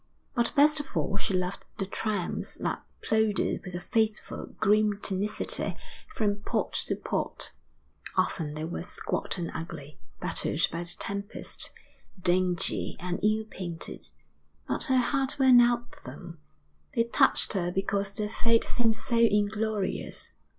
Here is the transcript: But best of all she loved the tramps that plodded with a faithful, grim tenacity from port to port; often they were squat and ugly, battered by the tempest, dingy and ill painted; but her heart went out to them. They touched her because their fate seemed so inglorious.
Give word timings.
But 0.33 0.51
best 0.55 0.79
of 0.79 0.97
all 0.97 1.15
she 1.15 1.35
loved 1.35 1.67
the 1.77 1.85
tramps 1.85 2.55
that 2.57 2.83
plodded 3.03 3.61
with 3.63 3.75
a 3.75 3.79
faithful, 3.79 4.47
grim 4.59 4.99
tenacity 4.99 5.77
from 6.07 6.37
port 6.37 6.73
to 6.87 6.95
port; 6.95 7.51
often 8.17 8.55
they 8.55 8.63
were 8.65 8.81
squat 8.81 9.37
and 9.37 9.51
ugly, 9.53 9.99
battered 10.19 10.61
by 10.71 10.85
the 10.85 10.95
tempest, 10.97 11.71
dingy 12.19 12.97
and 12.99 13.23
ill 13.23 13.43
painted; 13.45 14.09
but 14.67 14.85
her 14.85 14.97
heart 14.97 15.37
went 15.37 15.61
out 15.61 15.91
to 15.91 16.03
them. 16.03 16.39
They 16.95 17.03
touched 17.03 17.53
her 17.53 17.71
because 17.71 18.11
their 18.11 18.27
fate 18.27 18.63
seemed 18.63 18.95
so 18.95 19.17
inglorious. 19.19 20.33